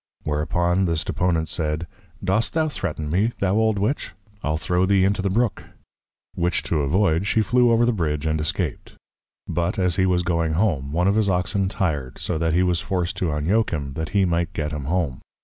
_Whereupon, 0.27 0.85
this 0.85 1.03
Deponent 1.03 1.47
said, 1.47 1.85
Dost 2.23 2.55
thou 2.55 2.69
threaten 2.69 3.07
me, 3.11 3.33
thou 3.39 3.53
old 3.57 3.77
Witch? 3.77 4.13
I'l 4.43 4.57
throw 4.57 4.87
thee 4.87 5.05
into 5.05 5.21
the 5.21 5.29
Brook: 5.29 5.65
Which 6.33 6.63
to 6.63 6.81
avoid, 6.81 7.27
she 7.27 7.43
flew 7.43 7.69
over 7.69 7.85
the 7.85 7.91
Bridge, 7.93 8.25
and 8.25 8.41
escaped. 8.41 8.95
But, 9.47 9.77
as 9.77 9.97
he 9.97 10.07
was 10.07 10.23
going 10.23 10.53
home, 10.53 10.91
one 10.91 11.07
of 11.07 11.13
his 11.13 11.29
Oxen 11.29 11.69
tired, 11.69 12.17
so 12.17 12.39
that 12.39 12.53
he 12.53 12.63
was 12.63 12.81
forced 12.81 13.15
to 13.17 13.31
Unyoke 13.31 13.69
him, 13.73 13.93
that 13.93 14.09
he 14.09 14.25
might 14.25 14.53
get 14.53 14.71
him 14.73 14.85
home. 14.85 15.21